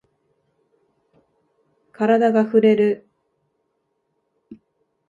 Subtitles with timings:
[1.91, 3.07] カラダがふれる。